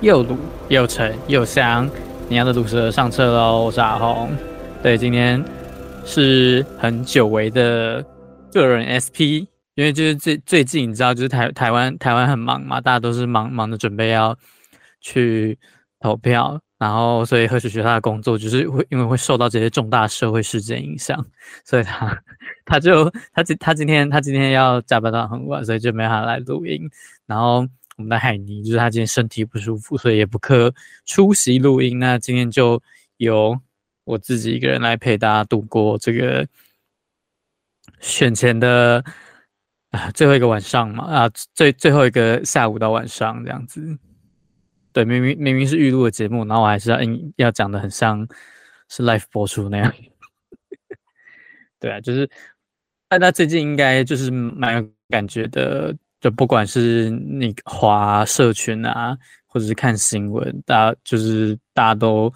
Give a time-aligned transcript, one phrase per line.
[0.00, 0.34] 又卤
[0.70, 1.88] 又沉又香，
[2.26, 3.64] 你要的卤蛇上车喽！
[3.64, 4.30] 我是阿红，
[4.82, 5.44] 对，今天
[6.06, 8.02] 是很久违的
[8.50, 9.44] 个人 SP，
[9.74, 14.34] 因为就是最最近你知道，就是台台湾台湾很忙嘛，大家都是忙忙着准备要
[15.02, 15.58] 去
[16.00, 16.58] 投票。
[16.78, 21.22] 然后，所以何许学他的工作就是会因为会受到这些重大社会事件影响，
[21.62, 22.18] 所以他
[22.64, 26.88] 他 就他今他今天他今天要加班到很晚，所以就没法来录音。
[27.26, 27.66] 然后
[28.00, 31.98] 我们的海尼就是他今天身体不舒服，所以也不可出席录音。
[31.98, 32.82] 那今天就
[33.18, 33.60] 由
[34.04, 36.48] 我自己一个人来陪大家度过这个
[38.00, 39.04] 选前的
[39.90, 43.98] 啊最后一个晚上嘛啊最最后一个下午到晚上这样子。
[44.94, 48.26] 对，明明明明是预录的节目，然后我还是要硬要讲的很像
[48.88, 49.94] 是 live 播出那样。
[51.78, 52.28] 对啊，就是
[53.08, 62.32] 大家最近应该就是蛮有感觉的，就不管是你滑社群啊，或者是看新闻，大家就是大家都，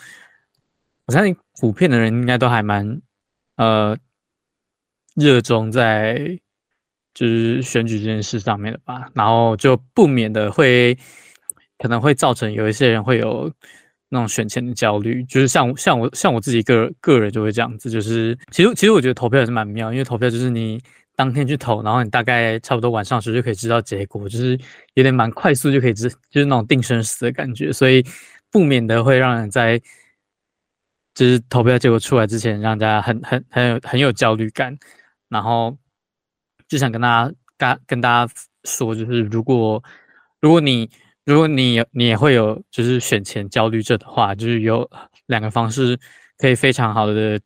[1.06, 3.00] 我相信普遍的人应该都还蛮
[3.56, 3.96] 呃
[5.14, 6.38] 热衷在
[7.12, 10.98] 就是选举这件事上面的吧，然后就不免的会。
[11.77, 13.52] 可能会造成有一些人会有
[14.14, 20.80] 那种选前的焦虑，就是像像我像我自己个个人就会这样子，就是其实其实我觉得投票也是蛮妙，因为投票就是你
[21.16, 24.56] 当天去投，然后你大概差不多晚上时候就可以知道结果，就是
[24.94, 28.04] 有点蛮快速就可以知，就是那种定生死的感觉，所以
[28.52, 29.76] 不免的会让人在
[31.12, 34.78] 就是投票结果出来之前，让大家很很很有很有焦虑感，
[35.28, 35.76] 然后
[36.68, 39.82] 就想跟大家跟跟大家说，就是如果
[40.40, 40.88] 如果你
[41.27, 44.89] 如果你你也会有就是选前焦虑症的话，就是有
[45.27, 45.98] 两个方式
[46.36, 47.41] 可以非常好的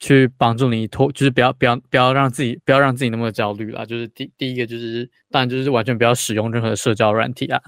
[0.00, 3.84] 去帮助你脱，就是不要不要不要让自己不要让自己那么焦虑啦。
[3.84, 7.60] 就是第第一个就是当然就是完全不要使用任何社交软体啊，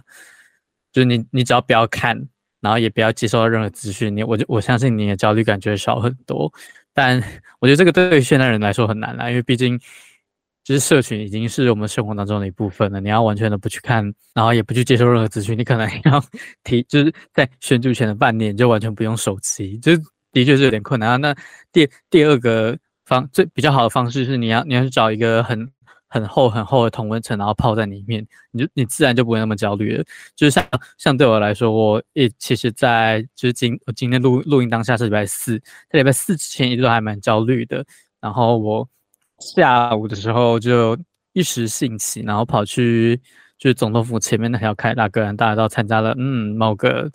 [0.92, 2.28] 就是你你只要不要看，
[2.60, 6.52] 然后也不要接收到任何资讯，你我就我相信你的焦虑感觉少很多。
[6.92, 7.22] 但
[7.60, 9.80] 我觉得这个对于现代人来说很难啦，因为毕竟。
[10.64, 14.02] 就是社群已经是我们生活当中的一部分了，你要完全的不去看，
[14.32, 16.24] 然后也不去接受任何资讯，你可能 要
[16.64, 19.92] 提，就是在选举前的半年就完全不用手机，就
[20.32, 21.16] 的确是有点困难啊。
[21.18, 21.36] 那
[21.70, 25.70] 第第二个方最比较好的方式是，你要你要去找一个很
[26.08, 30.04] 很厚很厚的同温层，然后泡在里面，你就你自然就不会那么焦虑了。
[30.34, 30.66] 就是像
[30.96, 35.58] 像对我来说，我也其实在就是今我今天录录音当下是礼拜四，
[35.90, 37.84] 在礼拜四之前一直都还蛮焦虑的，
[38.18, 38.88] 然后我。
[39.54, 40.96] 下午的时候就
[41.32, 43.20] 一时兴起，然后跑去
[43.58, 47.10] 就是总统府前面那条凯达格兰大道参加了嗯某个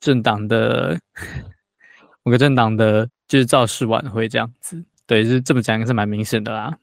[0.00, 0.98] 政党的
[2.24, 6.74] 某个政党的就是造势晚会这样子，对，就是这么讲应该是蛮明显的啦。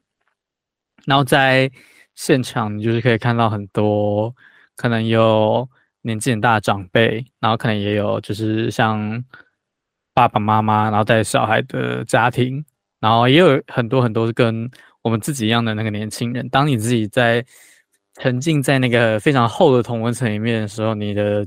[1.05, 1.69] 然后在
[2.13, 4.35] 现场你就是可以看到很多
[4.75, 5.67] 可能有
[6.01, 9.23] 年纪很大的长辈，然后可能也有就是像
[10.13, 12.63] 爸爸妈妈然后带小孩的家庭。
[13.01, 16.47] 然后也有很多很多跟我们自己一样的那个年轻人。
[16.49, 17.43] 当你自己在
[18.15, 21.45] 沉浸在那个非常厚的同温层里面的时候，你的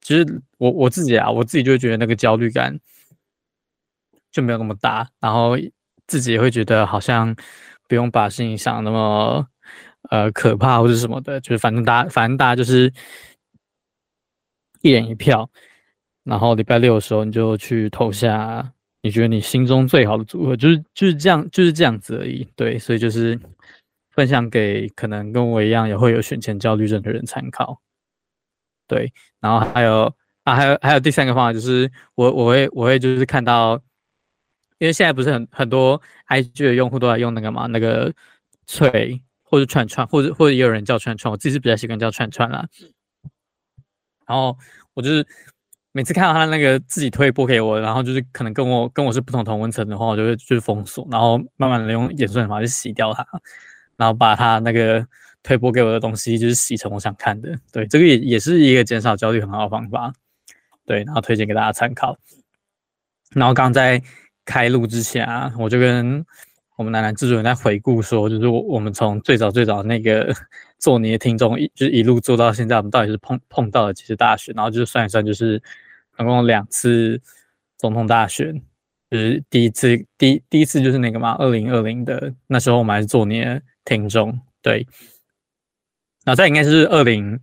[0.00, 0.24] 其实
[0.58, 2.78] 我我自己啊，我自己就会觉得那个焦虑感
[4.30, 5.56] 就没有那么大，然后
[6.06, 7.34] 自己也会觉得好像
[7.88, 9.48] 不用把事情想那么
[10.10, 12.92] 呃可怕或者什么的，就是反正大家反正大家就是
[14.82, 15.50] 一人一票，
[16.22, 18.73] 然后礼拜六的时候你就去投下。
[19.04, 23.38] 你觉得你心中最好的组合就是就是这样就是这样子而已，对，所以就是
[24.12, 27.78] 分享给可能跟我一样也会有选前焦虑症的人参考，
[28.88, 30.10] 对，然后还有
[30.44, 33.74] 啊还有还有第三个方法就是我我会我会就是看到，
[34.78, 38.10] 因为现在不是很很多 IG 的用户都在用那个嘛那个
[38.66, 42.66] 脆或者串串或者或者也有人叫串串，我自己是比较习惯叫串串啦，
[44.26, 44.56] 然后
[44.94, 45.26] 我就是。
[45.96, 53.24] 每次看到他那个自己推播给我，然后就是可能跟我跟我是不同同温层的话，我就会就是封锁，然后慢慢的用演算法去洗掉它，
[53.96, 55.06] 然后把他那个
[55.44, 57.56] 推播给我的东西就是洗成我想看的。
[57.70, 60.12] 对，这个也也是一个减少焦虑很好的方法。
[60.84, 62.18] 对，然后推荐给大家参考。
[63.32, 64.02] 然后刚在
[64.44, 66.26] 开录之前啊，我就跟
[66.74, 70.34] 我们南南制作人在回顾说，就是我我们从最早最早那个
[70.80, 75.62] 做你的听众，一就是一路做到现在，我们到底是碰碰到了几次大选，然后就是算一算就是。
[76.16, 77.20] 总共两次
[77.78, 78.54] 总统大选，
[79.10, 84.86] 就是第一次，第第一次就是那个嘛，二零二零的那时候我们还是做你的听众，对。
[86.24, 87.38] 然后再应该是二零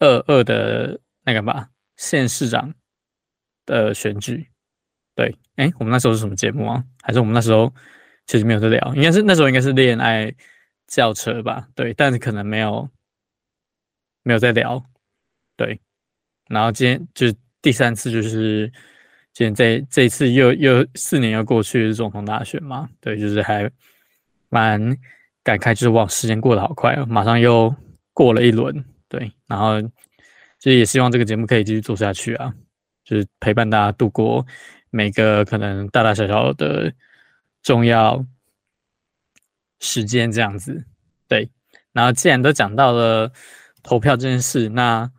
[0.00, 2.74] 二二的那个吧，县市长
[3.64, 4.46] 的选举，
[5.14, 5.34] 对。
[5.54, 6.84] 哎，我们那时候是什么节目啊？
[7.02, 7.72] 还是我们那时候
[8.26, 8.94] 其实没有在聊？
[8.94, 10.30] 应该是那时候应该是恋爱
[10.86, 11.94] 轿车吧，对。
[11.94, 12.86] 但是可能没有
[14.22, 14.84] 没有在聊，
[15.56, 15.80] 对。
[16.48, 17.26] 然后今天就
[17.66, 18.72] 第三次，就是
[19.34, 22.88] 现在这次又又四年又过去，是总统大选嘛？
[23.00, 23.68] 对，就是还
[24.50, 24.80] 蛮
[25.42, 27.74] 感慨，就是哇，时间过得好快哦，马上又
[28.12, 28.84] 过了一轮。
[29.08, 29.82] 对，然后
[30.60, 32.54] 就也希望这个节目可以继续做下去啊，
[33.04, 34.46] 就是陪伴大家度过
[34.90, 36.92] 每个可能大大小小的
[37.64, 38.24] 重要
[39.80, 40.84] 时间这样子。
[41.26, 41.50] 对，
[41.92, 43.32] 然后既然都讲到了
[43.82, 45.10] 投票这件事，那。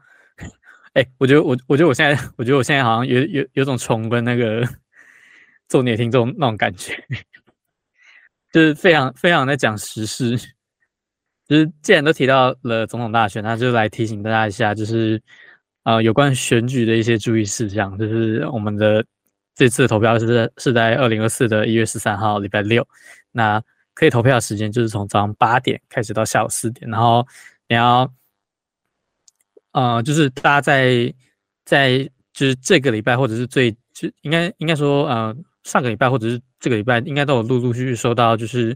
[0.97, 4.67] 哎、我觉得我，我觉得我现在，我觉得我现在好像有有有种重温那个
[5.67, 6.91] 做你的听众那种感觉，
[8.51, 10.35] 就是非常非常在讲时事，
[11.47, 15.21] 就是既然都提到了总统大选，那就来提醒大家一下，就是
[15.83, 19.05] 呃有关选举的一些注意事项，就是我们的
[19.53, 22.83] 这次投票是在是在二零二四的一月十三号礼拜六，
[23.31, 23.61] 那
[23.93, 27.23] 可以投票的时间就是从早上八点开始到下午四点，然后
[27.67, 28.11] 你要。
[29.77, 31.13] 呃，就是大家在
[31.63, 31.99] 在
[32.33, 35.35] 就是这个礼拜，或者是最就应该应该说，呃，
[35.65, 38.75] 上个礼拜或者是这个礼拜，应该都有陆陆续续收到就是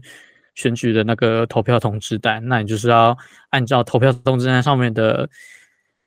[0.54, 2.40] 选举的那个投票通知单。
[2.46, 3.18] 那你就是要
[3.50, 5.28] 按照投票通知单上面的，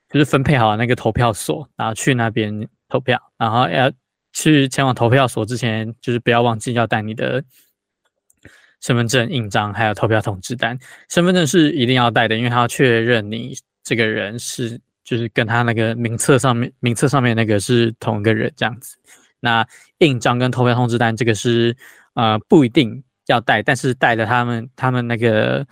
[0.09, 3.21] 就是分配好那个投票所，然后去那边投票。
[3.37, 3.91] 然后要
[4.31, 7.43] 去前往投票所之前，就是不要忘记要带你的
[8.79, 10.79] 身份证印章，还有投票通知单。
[11.09, 14.79] 身份证是一定要带的，因为他要确认你这个人是。
[15.05, 18.97] 就是跟他那个名册上面名册上面那个是同一个人这样子。
[19.39, 19.65] 那
[19.99, 21.77] 印章跟投票通知单这个是
[22.15, 25.63] 呃不一定要带，但是带了他们他们那个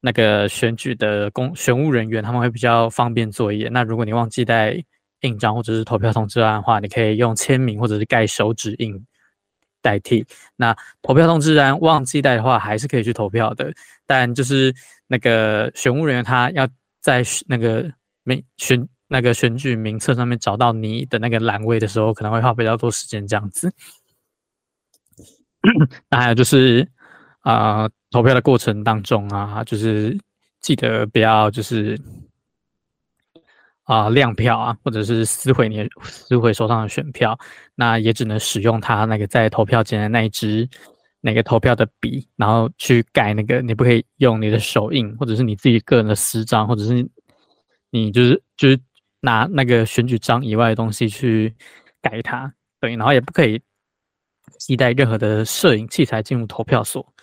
[0.00, 3.68] 那个选举的公选务人员他们会比较方便作业。
[3.68, 4.80] 那如果你忘记带
[5.22, 8.96] 印章或者是投票通知单的话，你可以用签名或者是盖手指印
[9.82, 10.24] 代替。
[10.54, 13.72] 那投票通知单忘记带的话，还是可以去投票的，
[14.06, 14.72] 但就是
[15.08, 16.68] 那个选务人员他要
[17.00, 17.92] 在那个。
[18.28, 23.72] 没选那个选举名册上面找到你的那个栏位的时候，可能会花比较多时间这样子。
[26.10, 26.86] 那还有就是
[27.40, 30.14] 啊、投票的过程当中啊，就是
[30.60, 31.98] 记得不要就是
[33.84, 37.38] 啊、亮票啊，或者是撕毁你撕毁手上的选票，
[37.74, 40.68] 那也只能使用他那个在投票前的那一支
[41.22, 47.08] 那个投票的笔，然后去盖那个，你不可以用你的手印，或者是你自己个人的私章，或者是。
[47.90, 48.80] 你就是就是
[49.20, 51.54] 拿那个选举章以外的东西去
[52.00, 53.60] 改它，对，然后也不可以
[54.58, 57.14] 携带任何的摄影器材进入投票所，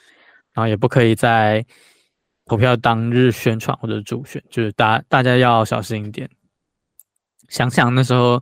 [0.54, 1.66] 然后也不可以在
[2.46, 6.30] 投票当日宣传或者助选，就是大大家要小心一点。
[7.50, 8.42] 想想那时候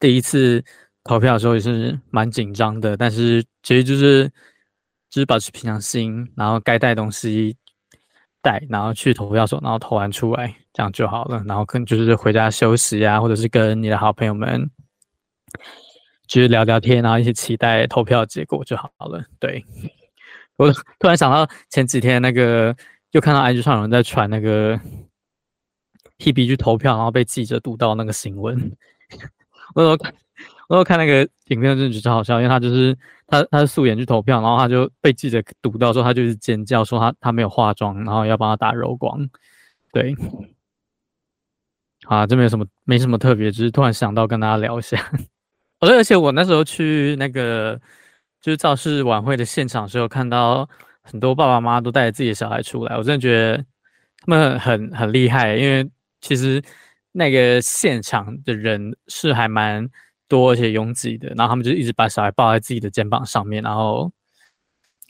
[0.00, 0.64] 第一次
[1.04, 4.26] 投票的时候也是蛮紧张的，但是其实就是
[5.10, 7.56] 就是保持平常心，然后该带东西
[8.42, 10.54] 带，然后去投票所，然后投完出来。
[10.78, 14.70] 这样就好了，然后可能就是回家休息啊，或者是跟你的好朋友们，
[16.28, 19.20] 就是聊聊天，然后一起期待投票结果就好了。
[19.40, 19.64] 对，
[20.54, 22.72] 我突然想到前几天那个，
[23.10, 24.80] 又看到 IG 上有人在传那个
[26.18, 28.70] T B 去投票，然后被记者堵到那个新闻。
[29.74, 30.14] 我有看，
[30.68, 32.96] 我有看那个影片，真的觉得超好笑，因为他就是
[33.26, 39.28] 他他是素颜去投票，然后他就被记者堵到，说他就是尖叫，说他他没有化妆，然后要帮他打柔光。
[39.90, 40.14] 对。
[42.08, 44.98] 啊，这没有什么，没什么特别，只是突然想到跟大家聊一下。
[45.80, 47.78] 哦， 而且我那时候去那个
[48.40, 50.66] 就是造势晚会的现场的时候，看到
[51.02, 53.62] 很多爸爸妈妈都带着自己的小孩出来，我真的觉得
[54.20, 55.86] 他们很很厉害，因为
[56.22, 56.62] 其实
[57.12, 59.86] 那个现场的人是还蛮
[60.28, 64.10] 多而且拥挤的，然后他们就一直把小孩抱在自己的肩膀上面，然后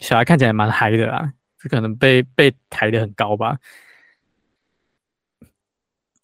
[0.00, 3.56] 小孩看起来蛮嗨的啊，就可能被被抬得很高吧。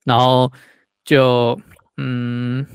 [0.04, 0.50] 然后
[1.04, 1.58] 就
[1.96, 2.66] 嗯，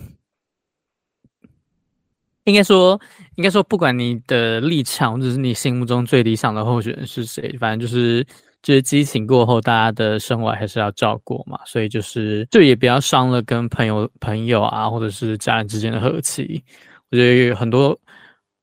[2.45, 2.99] 应该说，
[3.35, 8.25] 应该说，不管你的立场或者是你心目中最理想的候选人是谁，反正就是
[8.63, 11.59] 就是激情过后，大家的生活还是要照顾嘛。
[11.65, 16.63] 所以就是，就也不要伤了跟朋友朋友啊，或者是家人之间的和气。
[17.11, 17.99] 我觉得有很多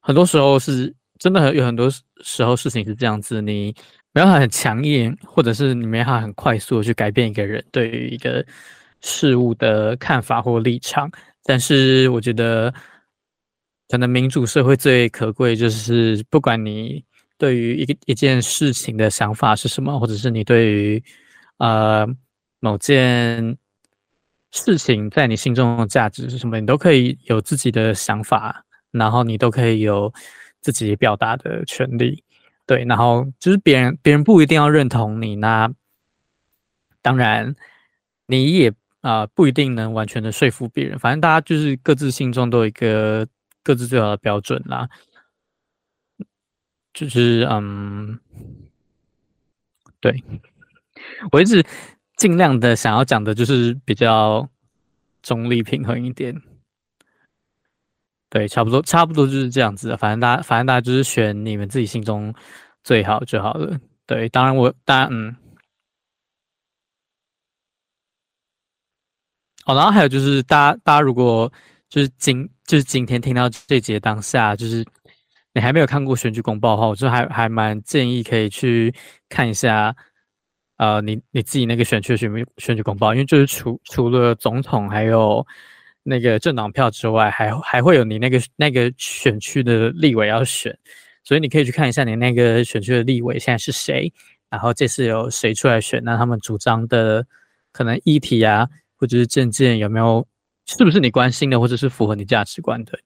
[0.00, 1.88] 很多时候是真的，有很多
[2.22, 3.74] 时候事情是这样子，你。
[4.16, 8.42] 没有很强硬，或者是你没办法很快速的去改变一个人对于一个
[9.02, 11.10] 事物的看法或立场。
[11.44, 12.72] 但是我觉得，
[13.90, 17.04] 可能民主社会最可贵就是，不管你
[17.36, 21.04] 对于一个一件事情的想法是什么，或者是你对于
[21.58, 22.08] 呃
[22.60, 23.54] 某件
[24.50, 30.10] 事情在你心中的价值是什么，你都可以有自己的想法，然后你都可以有
[30.62, 32.24] 自己表达的权利。
[32.66, 35.72] 对，然后就是别人，别人不一定要认同你，那
[37.00, 37.54] 当然
[38.26, 40.98] 你也啊、不一定能完全的说服别人。
[40.98, 43.24] 反正大家就是各自心中都有一个
[43.62, 44.88] 各自最好的标准啦。
[46.92, 48.18] 就是嗯，
[50.00, 50.24] 对，
[51.30, 51.64] 我一直
[52.16, 54.48] 尽量的想要讲的就是比较
[55.22, 56.42] 中立平衡一点。
[58.28, 59.96] 对，差不多差不多就是这样子的。
[59.96, 62.34] 反正大家反正大家就是选你们自己心中
[62.82, 63.78] 最好就好了。
[64.06, 65.34] 对，当然我当然嗯。
[69.66, 71.52] 哦，然后还有就是，大家大家如果
[71.88, 74.84] 就是今就是今天听到这节当下，就是
[75.52, 78.94] 你还没有看过选举公报的话，我就还还蛮建议可以去
[79.28, 79.92] 看一下，
[80.76, 85.44] 呃，你你自己那个选区的选选举公报，因为就是除除了总统还有
[86.06, 90.78] 那个政党票之外，还还会有你那个那个选区的立委要选，
[91.24, 94.12] 所以你可以去看一下你那个选区的立委现在是谁，
[94.48, 97.26] 然后这次有谁出来选，那他们主张的
[97.72, 98.68] 可能议题啊。
[98.98, 100.26] 或者是政见有没有，
[100.64, 102.98] 是不是你关心的，或者是符合你价值观的？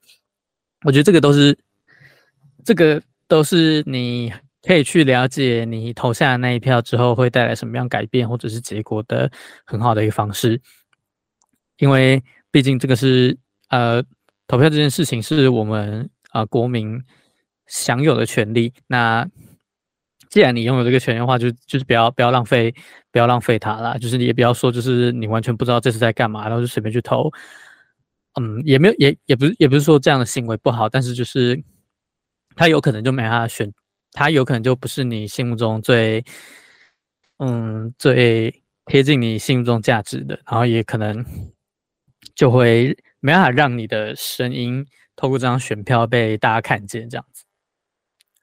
[0.84, 1.58] 我觉得这个都是，
[2.64, 9.28] 这个都是你可以去了解你投下的那一票之后会带来什么样改变，或者是结果的
[9.64, 10.62] 很好的一个方式。
[11.78, 13.36] 因为毕竟这个是
[13.68, 14.02] 呃，
[14.46, 17.02] 投票这件事情是我们啊、呃、国民
[17.66, 18.72] 享有的权利。
[18.86, 19.28] 那
[20.28, 22.74] 既然你拥有这个权利的话，就就是不要不要浪费，
[23.10, 23.96] 不要浪费它啦。
[23.98, 27.30] 就是你也不要说，就是你完全不知道这是在干嘛，然后就随便去投。
[28.40, 31.60] 嗯，也没有，也也不是，也不是说这样的行为不好，但是就是
[32.54, 33.72] 他有可能就没法选，
[34.12, 36.24] 他有可能就不是你心目中最，
[37.38, 41.24] 嗯，最贴近你心目中价值的，然后也可能
[42.34, 47.44] 就会没办法让你的声音透过这张选票被大家看见，这样子。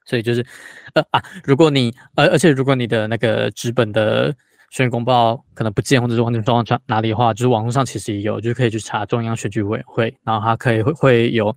[0.04, 0.46] 所以就是，
[0.94, 4.34] 呃啊，如果你，呃、而且如果你的那个纸本的
[4.70, 11.54] 选举公报可能不见，或者是忘记装到哪里的话，就是网络上其实也有，就可以去查中央选举委员会，然后它可以会会有，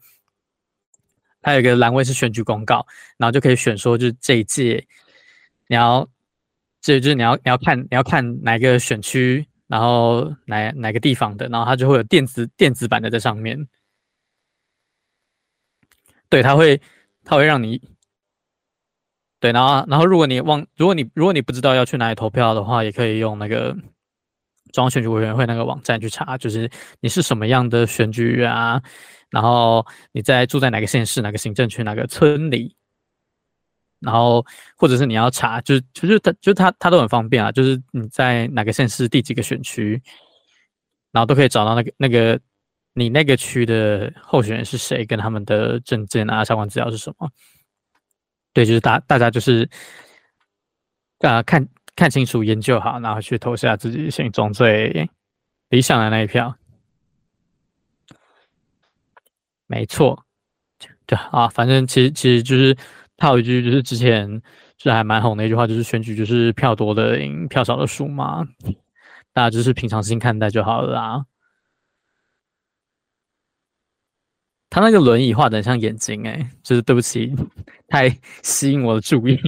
[1.42, 2.86] 它有一个栏位是选举公告，
[3.18, 4.86] 然后就可以选说就是这一届，
[5.68, 6.06] 你要，
[6.82, 13.58] 这就是你要你要看你要看哪个选区，然后哪哪个地方的，然后它就会有电子电子版的在上面，
[16.30, 16.80] 对，它会
[17.24, 17.82] 它会让你。
[19.40, 23.76] 对，然后，然后，如果你忘，如果你如果你不知道要去哪里投票的话，也可以用那个
[24.72, 28.80] 中央选举委员会那个网站去查，就是你是什么样的选举啊，
[29.32, 32.76] 然后你在住在哪个县市、哪个行政区、哪个村里，
[34.02, 40.02] 然后或者是你要查，就是就是他就他他都很方便啊，就是你在哪个县市第几个选区，
[41.12, 42.40] 然后都可以找到那个那个
[42.94, 47.30] 你那个区的候选人是谁，跟他们的证件啊相关资料是什么。
[48.54, 49.70] 对，就是大大家就是，
[51.20, 51.66] 啊，看
[51.96, 55.10] 看清楚，研究好，然后去投下自己心中最
[55.70, 56.54] 理想的那一票。
[59.68, 60.26] 没错，
[61.06, 62.76] 对啊，反正其实其实就是
[63.22, 64.42] 还有一句，就是之前
[64.80, 68.44] 是还蛮红的一句话，就是选举就是票多的赢，票少的输嘛。
[69.32, 71.26] 大家就是平常心看待就好了啦。
[74.72, 77.32] 他那个轮椅画的很像眼睛，哎，就是对不起，
[77.90, 78.10] 太
[78.42, 79.40] 吸引我的注意。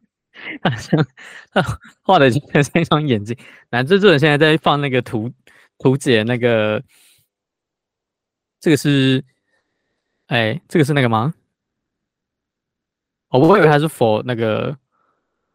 [0.62, 1.06] 他像
[1.52, 1.62] 他
[2.00, 3.36] 画的很像一双眼睛。
[3.70, 5.30] 那这这人现在在放那个图
[5.76, 6.82] 图解那个，
[8.60, 9.22] 这个是，
[10.28, 11.34] 哎，这个是那个吗？
[13.30, 14.76] 哦，我以为他是 for 那个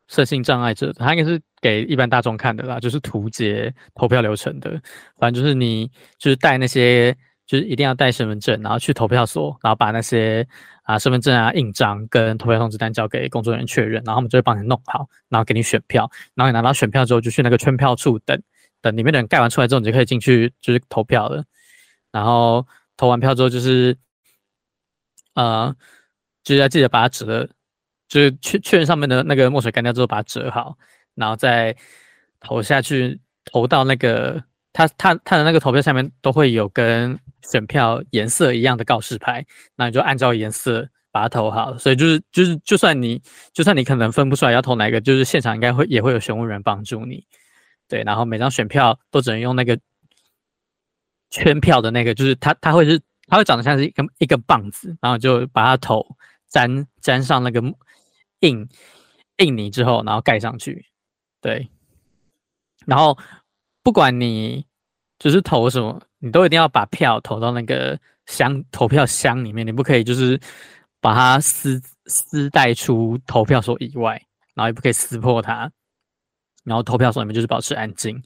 [0.07, 4.71] 身心障碍者，他应该是给一般大众看的啦，就是图解投票流程的。
[5.17, 7.15] 反正就是你就是带那些。
[7.47, 10.43] 就是一定要带身份证，然后去投票所，然后把那些
[10.81, 18.35] 啊身份证啊印章跟投票通知单交给工作人员确认，然后他们就会帮你弄好，然后给你选票，然后你拿到选票之后就去那个圈票处等，
[18.81, 21.43] 等里面的人盖完出来之后，你就可以进去就是投票了。
[22.11, 22.65] 然后
[22.97, 23.95] 投完票之后就是，
[25.35, 25.71] 呃，
[26.43, 27.47] 就是要记得把它折，
[28.07, 30.77] 就是确确认上面的那个墨水干掉之后把它折好，
[31.15, 31.75] 然后再
[32.39, 34.43] 投下去，投到那个。
[34.77, 37.17] 他他他的那个投票下面都会有跟
[37.49, 39.45] 选票颜色一样的告示牌，
[39.77, 41.77] 那你就按照颜色把它投好。
[41.77, 43.21] 所以就是就是，就算你
[43.53, 47.25] 就算你可能分不出来要投哪个，就是现场应该会也会有选务员帮助你。
[47.87, 49.79] 对，然后每张选票都只能用那个
[51.29, 56.05] 圈票的那个，就是它它会是它会长得像是一根一根棒子，然后就把它头
[56.49, 57.63] 粘粘上那个
[58.47, 58.67] 印
[59.37, 60.85] 印泥之后，然后盖上去。
[61.41, 61.69] 对，
[62.85, 63.17] 然后。
[63.85, 64.65] 不管你
[65.19, 70.41] 就是投什么，你都一定要把票投到那个箱投票箱里面，你不可以就是
[70.99, 74.19] 把它撕撕带出投票所以外，
[74.55, 75.71] 然后也不可以撕破它，
[76.63, 78.19] 然后投票所里面就是保持安静，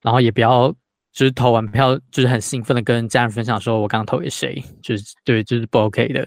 [0.00, 0.74] 然后也不要
[1.12, 6.26] 就是投完票就是很兴奋的跟家人分享说，我刚投给谁，就是对，就是不 OK 的。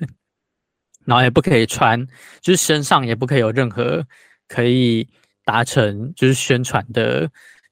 [1.05, 2.05] 然后也不可以穿，
[2.41, 4.05] 就是身上也不可以有任何
[4.47, 5.07] 可以
[5.43, 7.29] 达成就是宣传的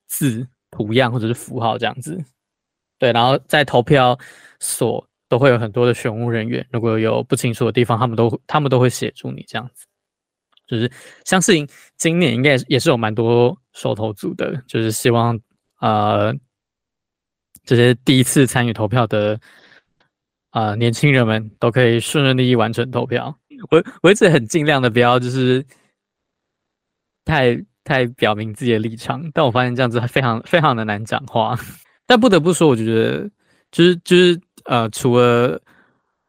[0.07, 2.23] 字、图样或者是符号这样子。
[3.00, 4.17] 对，然后在投票
[4.59, 9.85] 所都会有很多的选务人员，如果有不清楚的地方，他们都他们都会协助你这样子。
[10.67, 10.89] 就是
[11.25, 15.38] 相信今年应该也是有蛮多手投组的，就是希望
[15.79, 16.33] 呃
[17.65, 19.39] 这些第一次参与投票的
[20.51, 23.38] 呃年轻人们都可以顺顺利利完成投票。
[23.70, 25.63] 我我一直很尽量的不要就是
[27.25, 31.55] 太太表明自己的立场，但我发现这样子非常非常的难讲话。
[32.08, 33.29] 但不得不说，我觉得
[33.72, 35.62] 就是就是呃，除了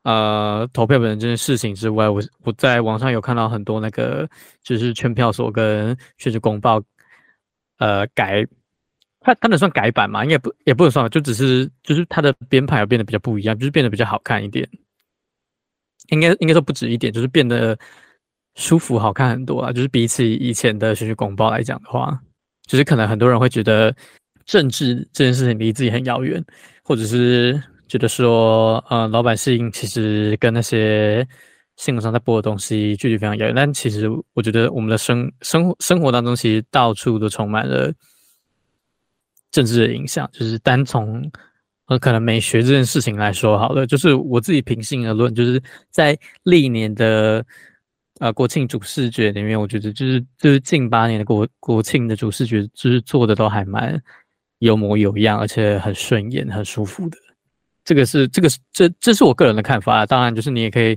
[0.04, 4.28] 呃投票本身这件事情之外，我我在网上有看到很多那个
[4.62, 6.80] 就是劝票所跟选举公报
[7.78, 8.46] 呃改，
[9.22, 10.24] 它它能算改版吗？
[10.24, 14.68] 应该不也不能算，就只是就是它的编排有变得比较不一样，就是变得比较好看一点。
[16.08, 17.78] 应该应该说不止一点，就是变得
[18.56, 19.72] 舒服好看很多啊。
[19.72, 22.20] 就是比起以前的选举公报来讲的话，
[22.66, 23.94] 就是可能很多人会觉得。
[24.44, 26.44] 政治这件事情离自己很遥远，
[26.82, 31.24] 或者是觉得说，呃，老百姓其实跟那些
[31.76, 33.54] 新闻上在播的东西距离非常遥远。
[33.54, 37.92] 但其实我觉得我们的生生活生活当中，其实到处都充满了
[39.52, 40.28] 政治的影响。
[40.32, 41.30] 就是单从
[41.86, 47.46] 呃可能美学这件事情来说，好了，就是我自己平心而论，就是在历年的
[48.18, 54.02] 呃国庆主视觉里面，我觉得就是就是近八年的国国庆的主视觉，就是做的都还蛮。
[54.62, 57.18] 有模有样，而且很顺眼、很舒服的，
[57.84, 60.06] 这个是这个是这这是我个人的看法。
[60.06, 60.96] 当然，就是你也可以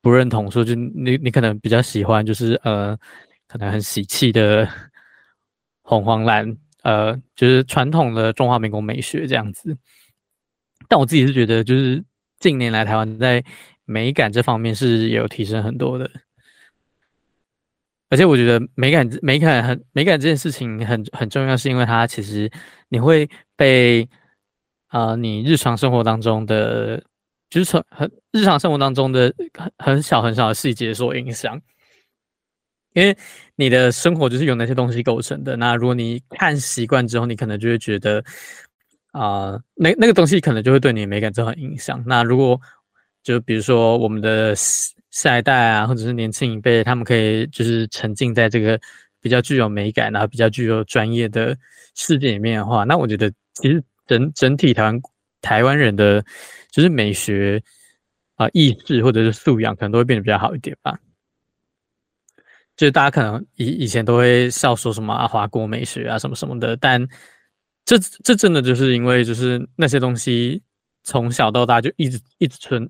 [0.00, 2.98] 不认同，说就你你可能比较喜欢，就是呃，
[3.46, 4.66] 可能很喜气的
[5.84, 9.76] 红黄蓝，呃，就是传统的中华民国美学这样子。
[10.88, 12.02] 但我自己是觉得，就是
[12.38, 13.42] 近年来台湾在
[13.84, 16.10] 美感这方面是有提升很多的。
[18.10, 22.50] 而且我觉得美感、美感很美感这件事情很很重要，是因为它其实
[22.88, 24.06] 你会被
[24.88, 27.02] 啊、你日常生活当中的，
[27.48, 31.58] 就是从很日常生活当中的很很小很小的细节所影响。
[32.94, 33.16] 因为
[33.56, 35.56] 你的生活就是由那些东西构成的。
[35.56, 38.24] 那如果你看习惯之后，你可能就会觉得
[39.12, 42.02] 啊、那那个东西可能就会对你美感造成影响。
[42.06, 42.60] 那如果
[43.22, 44.54] 就比如说我们的。
[45.12, 48.80] 下一代啊，或者是年轻一辈，他们可以就是沉浸在这个
[49.20, 51.54] 比较具有美感，然后比较具有专业的
[51.94, 55.02] 世界里面的话，那我觉得其实整整体台湾
[55.42, 56.24] 台湾人的
[56.70, 57.62] 就是美学
[58.36, 60.98] 啊、意识或者是素养，可能都会变得比较好一点吧。
[62.76, 67.06] 就是大家可能以以前都会笑说什么啊华国美学啊什么什么的，但
[67.84, 70.62] 这这真的就是因为就是那些东西
[71.04, 72.88] 从小到大就一直一直存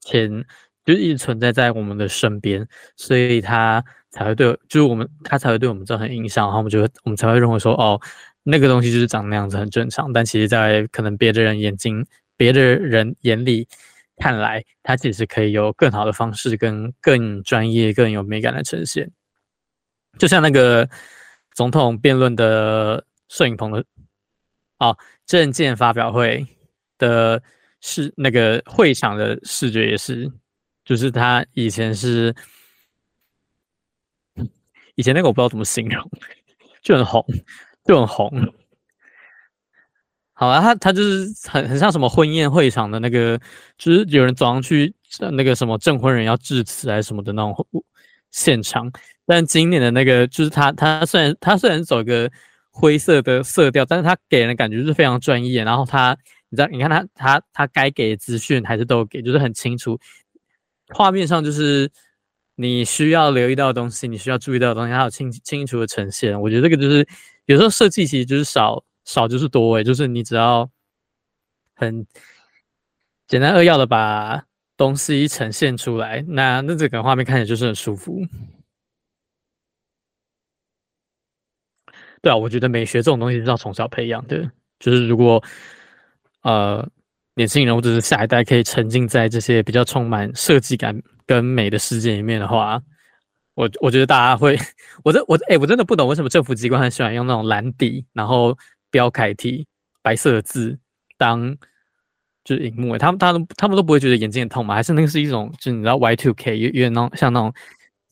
[0.00, 0.44] 钱。
[0.86, 8.00] 就一直存在在我们的身边，所以他才会对，就是我们，他才会对我们造成影响，然后我们就会，我们才会认为说，哦，
[8.42, 10.10] 那个东西就是长那样子，很正常。
[10.10, 12.04] 但其实，在可能别的人眼睛、
[12.36, 13.68] 别的人眼里
[14.20, 19.10] 看来，它其实可以有更好的方式，跟更专业、更有美感的呈现。
[20.18, 20.88] 就像那个
[21.54, 23.84] 总统辩论的摄影棚的，
[24.78, 26.46] 哦，证件发表会
[26.98, 27.42] 的
[27.80, 30.30] 视那个会场的视觉也是。
[30.84, 32.34] 就是他以前是，
[34.96, 36.10] 以前那个我不知道怎么形容，
[36.82, 37.24] 就很红，
[37.84, 38.30] 就很红。
[40.40, 43.38] 好啊，他他就是很很像什么婚宴会场的那个，
[43.76, 44.90] 就是有人走上去，
[45.32, 47.54] 那个什么证婚人要致辞还是什么的那种
[48.30, 48.90] 现场。
[49.26, 52.30] 但今年的那个，就是他他虽然他虽然走个
[52.70, 55.62] 灰色的色调，但是他给人的感觉是非常专业。
[55.62, 56.16] 然后他，
[56.48, 60.00] 你知道，你看他他他该给的资讯还是都给，就是很清楚。
[60.94, 61.86] 画面上就是
[62.54, 66.40] 你需要留意到的东西，你需要注意到的东西，它有清清楚的呈现。
[66.40, 67.06] 我觉得这个就是
[67.44, 70.70] 有时候设计其实就是少少就是多诶，就是你只要
[71.74, 72.06] 很
[73.26, 74.42] 简单扼要的把
[74.76, 78.24] 东西呈现出来，那那这个画面看起来就是很舒服。
[82.22, 85.42] 对啊，我觉得美学这种东西是要从小培养的，就是如果
[86.42, 86.88] 呃。
[87.36, 92.82] 年轻人或者是下一代可以沉浸在这些比较充满设计感跟美的世界里面的话，
[93.54, 94.58] 我我觉得大家会，
[95.04, 98.54] 我这我哎、我真的不懂为什么政府机关很喜欢用那种蓝底，然后
[98.90, 99.66] 标楷体
[100.02, 100.78] 白色的字
[101.16, 101.56] 当
[102.44, 104.74] 就是荧幕，他们他们他们都不会觉得眼睛很痛吗？
[104.74, 107.52] 还是那个是一种就是你知道 Y two K 有有点那种像那种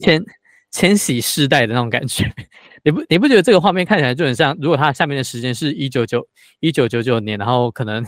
[0.00, 0.22] 千
[0.70, 2.30] 千禧世代的那种感觉，
[2.84, 4.56] 你不你不觉得这个画面看起来就很像？
[4.60, 6.28] 如果它下面的时间是一九九
[6.60, 8.04] 一九九九年，然后可能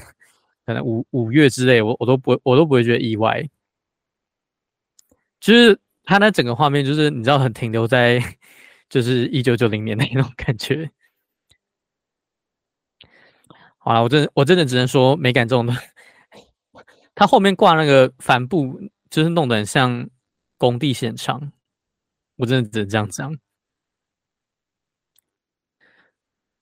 [0.67, 3.43] 可能五五月之类，我我都不我都不会觉得意外。
[5.41, 8.23] 就是它那整个画面，就是你知道，很停留在
[8.91, 10.91] 就是一九九零年的那种感觉。
[13.83, 15.73] 好了，我真的我真的只能说美感重的。
[17.14, 20.09] 它后面挂那个帆布，就是弄得很像
[20.59, 21.51] 工地现场。
[22.37, 23.35] 我真的只能这样讲。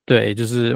[0.06, 0.74] 对，就是，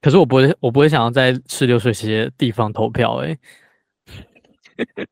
[0.00, 3.38] 可是我不会，我不会想要在吃流水席的地方投票，欸，哎。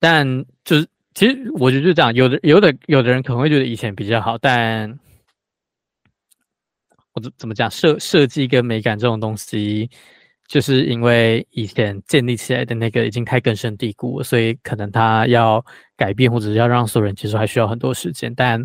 [0.00, 0.26] 但
[0.64, 4.98] 就是，其实我觉得就这样，有的，有的，有的人可能会觉得以前比较好，但
[7.14, 9.90] 我怎怎么讲，设设计跟美感这种东西，
[10.46, 15.64] 就是因为以前建立起来的那个已经太根深蒂固了，所以可能它要
[15.96, 18.34] 改变或者是要让所有人接受，还需要很多时间。
[18.34, 18.64] 但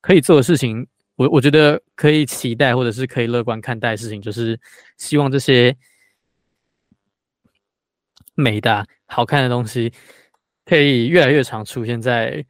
[0.00, 0.86] 可以做的事情。
[1.16, 4.58] 我我觉得可以期待，或者是可以乐观看待的事情，就是
[4.98, 5.72] 希望这些
[8.34, 9.92] 美的、好看的东西，
[10.64, 12.44] 可以越来越常出现在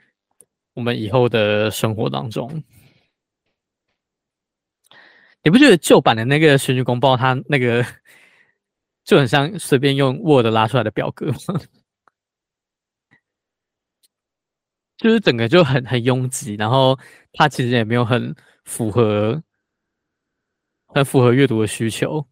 [0.72, 2.64] 我们以后的生活当中。
[5.44, 7.84] 你不觉得旧版的那个选举公报，它那个
[9.04, 11.60] 就很像随便用 Word 拉出来的表格吗？
[14.96, 16.98] 就是整个就很很拥挤，然后
[17.32, 18.34] 它其实也没有很。
[18.66, 19.42] 符合，
[20.86, 22.26] 很符合阅读的需求，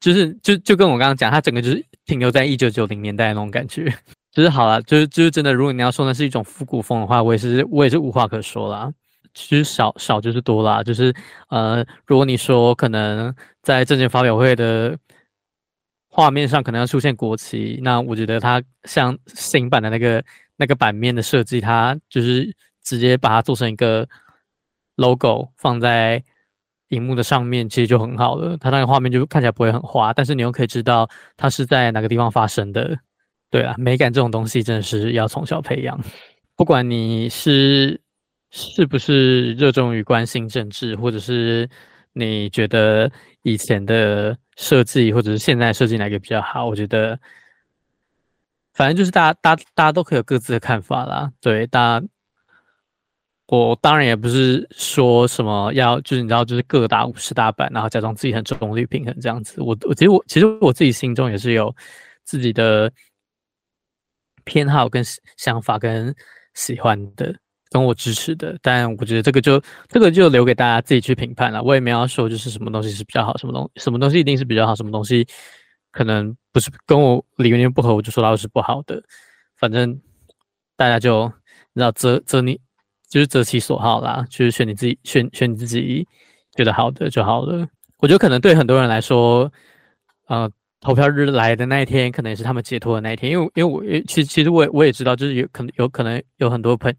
[0.00, 3.84] 就是就就跟我刚刚讲，它整个就是停留在一九九零年代那种感觉，
[4.30, 8.90] 就是好了，就是就是真的，如果你要说那是一种复古风的话，我也是我也是无话可说啦。
[9.34, 11.14] 其实少少就是多啦，就是
[11.48, 14.98] 呃，如果你说可能在政见发表会的
[16.08, 20.24] 画面上可能要出现国旗，那我觉得它像新版的那个
[20.56, 22.54] 那个版面的设计，它就是。
[22.84, 24.04] 直接把它做成一个
[24.96, 26.20] logo 放在
[26.88, 28.56] 荧幕的上面，其实就很好了。
[28.56, 32.98] 它那个画面就看起来不会很花，但是你又可以知道它是在哪个地方发生的。
[33.52, 35.96] 对啊，美感这种东西真的是要从小培养。
[36.56, 38.00] 不管你是
[38.52, 41.68] 是不是热衷于关心政治，或者是
[42.12, 43.10] 你觉得
[43.42, 47.18] 以前的设计或者是现在设计哪个比较好，我觉得
[48.74, 51.32] 反正就是大家大大家都可以有各自的看法啦。
[51.40, 52.00] 对，大。
[53.48, 59.60] 我当然也不是说什么要，就是你知道，就是各打五十大板，然后假装自己很中立平衡这样子。
[59.60, 61.74] 我我其实我其实我自己心中也是有
[62.24, 62.90] 自己的
[64.44, 65.04] 偏好跟
[65.36, 66.14] 想法跟
[66.54, 67.34] 喜欢的，
[67.72, 68.56] 跟我支持的。
[68.62, 71.62] 但我觉得这个就这个就留给大家自己去评判了。
[71.62, 75.26] 我也没有说就是什么东西是比较好，什么东什么东西一定是比较好，什么东西
[75.90, 79.02] 可能不是跟我理念不合，我就说它是不好的。
[79.58, 80.00] 反正
[80.76, 81.26] 大家就
[81.72, 82.60] 你知道择择你。
[83.12, 86.08] 就是择其所好啦，就是选你自己选选你自己
[86.56, 87.68] 觉得好的就好了。
[87.98, 89.52] 我觉得可能对很多人来说，
[90.28, 93.30] 呃，投票日来的那一天，可能也是他们解脱的那一天。
[93.30, 96.90] 因为因为我也其实其实我也我也知道，就是有可能有可能有很多朋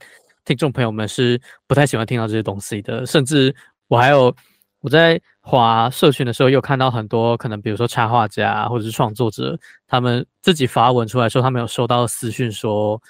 [0.46, 3.06] 听众朋友们是不太喜欢听到这些东西的。
[3.06, 3.56] 甚至
[3.88, 4.36] 我还有
[4.82, 13.02] 我在华社群的时候，又看到很多可能比如说插画家或者是创作者，他们自己发文出来说，他们有收到私讯说。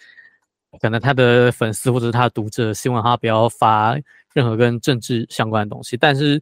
[0.82, 3.96] 可能他的粉丝或者是他的读者希望他不要发
[4.34, 6.42] 任何跟政治相关的东西，但是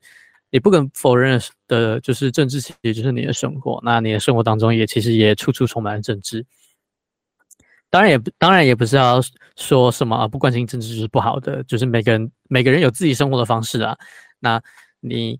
[0.49, 3.81] 你不可否认的，就是政治其实就是你的生活。
[3.83, 6.45] 那你的生活当中也其实也处处充满了政治。
[7.91, 9.21] 当然也不当然也不是要
[9.55, 13.95] 说什么啊，不关心政治就是不好的，就是每个人每个人有自己生活的方式啊。
[14.39, 14.59] 那
[15.01, 15.39] 你，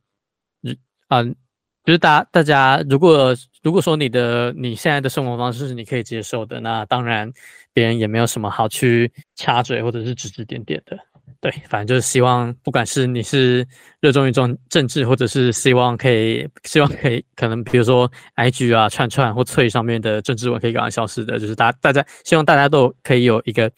[1.10, 1.36] 嗯。
[1.84, 7.34] 就是大大家，如果如果说你的你现在的生活方式是你可以接受的，那当然
[7.74, 10.96] 别人也没有什么好去插嘴或者是指指点点的。
[11.40, 13.66] 对，反正就是希望，不管是你是
[14.00, 23.72] 热衷于这种政治，或者是希望可以希望可以可能比如说 IG 啊串串或脆上面的政治文可以赶快消失的，就是大大家希望大家都可以有一个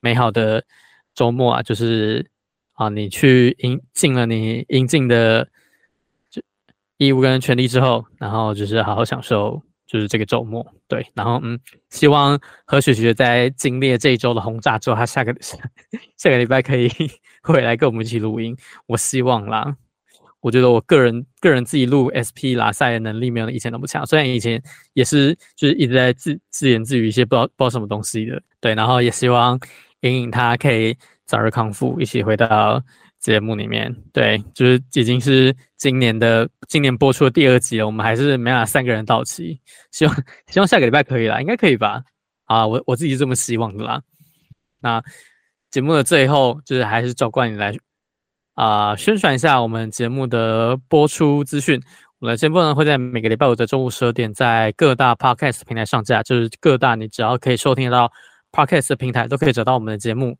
[0.00, 0.62] 美好的
[1.14, 2.24] 周末啊，就是
[2.74, 5.48] 啊你去应尽了你应尽的。
[6.96, 11.58] 义务跟权利之后，然后就是好好享受，就是这个周末，对，然后嗯，
[11.90, 15.56] 希望何雪雪在经历这一周的轰炸之后，她下个下
[16.16, 16.88] 下个礼拜可以
[17.42, 19.76] 回来跟我们一起录音，我希望啦。
[20.40, 29.58] 我觉得我个人个人自己录 SP 拉赛的能力没有以前那么强，虽然以前也是就是一直在自自言自语一些不知道不知道什么东西的，对，然后也希望
[30.00, 32.82] 莹莹她可以早日康复，一起回到。
[33.24, 39.58] 节目里面，对，就是已经是今年的今年播出的第二集了，我们还是没法三个人到齐，
[39.92, 40.14] 希望
[40.48, 42.02] 希望下个礼拜可以啦，应该可以吧？
[42.44, 44.02] 啊，我我自己是这么希望的啦。
[44.82, 45.02] 那
[45.70, 47.74] 节目的最后，就是还是照惯例来
[48.56, 51.80] 啊、宣传一下我们节目的播出资讯。
[52.18, 58.12] 我们的节目呢会在每个礼拜五的中午十二点，在各大 Podcast 平台上架，就是各大你只要可以收听得到
[58.52, 60.36] Podcast 的平台都可以找到我们的节目。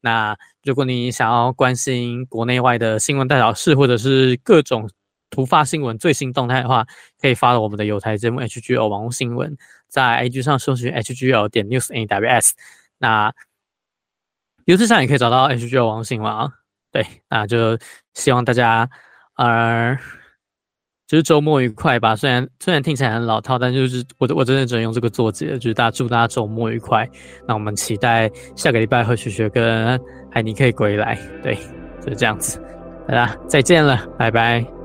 [0.00, 4.88] 那如果你想要关心国内外的新闻大小事，或者是各种
[5.30, 6.86] 突发新闻最新动态的话，
[7.20, 9.56] 可以发到我们的有台节目 HGL 网络新闻，
[9.88, 12.52] 在 IG 上搜寻 HGL 点 News NWS。
[12.98, 13.32] 那
[14.64, 16.52] YouTube 上也可以找到 HGL 网络新闻啊。
[16.92, 17.78] 对，那就
[18.14, 18.88] 希望大家
[19.34, 19.98] 呃，
[21.06, 22.16] 就是周末愉快吧。
[22.16, 27.08] 虽然虽然听起来很老套，但就是我我真的只能用这个作结，就是大家祝大家周末愉快。
[27.46, 31.18] 那我们期待下个礼拜和学学跟海尼可以归来。
[31.42, 31.54] 对，
[32.00, 32.60] 就是这样子。
[33.06, 34.75] 大家再见了，拜拜。